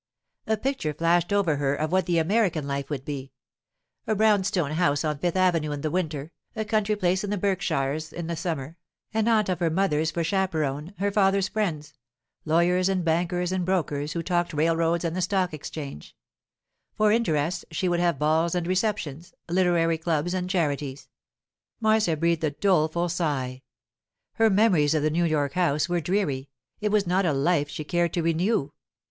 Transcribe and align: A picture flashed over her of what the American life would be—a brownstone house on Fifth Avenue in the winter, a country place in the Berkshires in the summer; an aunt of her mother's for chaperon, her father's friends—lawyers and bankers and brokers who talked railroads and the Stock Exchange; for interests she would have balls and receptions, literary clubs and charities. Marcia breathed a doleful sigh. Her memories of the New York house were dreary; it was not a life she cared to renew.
A 0.47 0.57
picture 0.57 0.95
flashed 0.95 1.31
over 1.31 1.57
her 1.57 1.75
of 1.75 1.91
what 1.91 2.07
the 2.07 2.17
American 2.17 2.65
life 2.65 2.89
would 2.89 3.05
be—a 3.05 4.15
brownstone 4.15 4.71
house 4.71 5.05
on 5.05 5.19
Fifth 5.19 5.35
Avenue 5.35 5.71
in 5.71 5.81
the 5.81 5.91
winter, 5.91 6.31
a 6.55 6.65
country 6.65 6.95
place 6.95 7.23
in 7.23 7.29
the 7.29 7.37
Berkshires 7.37 8.11
in 8.11 8.25
the 8.25 8.35
summer; 8.35 8.77
an 9.13 9.27
aunt 9.27 9.47
of 9.47 9.59
her 9.59 9.69
mother's 9.69 10.09
for 10.09 10.23
chaperon, 10.23 10.95
her 10.97 11.11
father's 11.11 11.47
friends—lawyers 11.49 12.89
and 12.89 13.05
bankers 13.05 13.51
and 13.51 13.63
brokers 13.63 14.13
who 14.13 14.23
talked 14.23 14.55
railroads 14.55 15.03
and 15.05 15.15
the 15.15 15.21
Stock 15.21 15.53
Exchange; 15.53 16.15
for 16.95 17.11
interests 17.11 17.63
she 17.69 17.87
would 17.87 17.99
have 17.99 18.17
balls 18.17 18.55
and 18.55 18.65
receptions, 18.65 19.35
literary 19.49 19.99
clubs 19.99 20.33
and 20.33 20.49
charities. 20.49 21.09
Marcia 21.79 22.17
breathed 22.17 22.43
a 22.43 22.49
doleful 22.49 23.07
sigh. 23.07 23.61
Her 24.33 24.49
memories 24.49 24.95
of 24.95 25.03
the 25.03 25.11
New 25.11 25.25
York 25.25 25.53
house 25.53 25.87
were 25.87 26.01
dreary; 26.01 26.49
it 26.79 26.89
was 26.91 27.05
not 27.05 27.23
a 27.23 27.33
life 27.33 27.69
she 27.69 27.83
cared 27.83 28.13
to 28.13 28.23
renew. 28.23 28.71